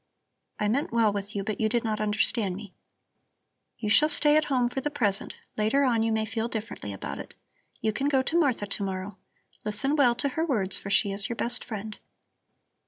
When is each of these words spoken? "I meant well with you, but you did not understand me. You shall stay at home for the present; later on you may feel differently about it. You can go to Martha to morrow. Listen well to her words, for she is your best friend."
"I 0.57 0.67
meant 0.67 0.91
well 0.91 1.13
with 1.13 1.35
you, 1.35 1.43
but 1.43 1.61
you 1.61 1.69
did 1.69 1.83
not 1.83 2.01
understand 2.01 2.55
me. 2.55 2.73
You 3.77 3.87
shall 3.87 4.09
stay 4.09 4.35
at 4.35 4.45
home 4.45 4.67
for 4.67 4.81
the 4.81 4.89
present; 4.89 5.37
later 5.55 5.83
on 5.83 6.01
you 6.01 6.11
may 6.11 6.25
feel 6.25 6.47
differently 6.47 6.91
about 6.91 7.19
it. 7.19 7.35
You 7.81 7.93
can 7.93 8.09
go 8.09 8.23
to 8.23 8.39
Martha 8.39 8.65
to 8.65 8.83
morrow. 8.83 9.19
Listen 9.63 9.95
well 9.95 10.15
to 10.15 10.29
her 10.29 10.43
words, 10.43 10.79
for 10.79 10.89
she 10.89 11.11
is 11.11 11.29
your 11.29 11.35
best 11.35 11.63
friend." 11.63 11.99